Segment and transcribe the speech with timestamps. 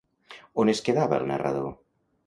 [0.63, 1.73] On es quedava el narrador?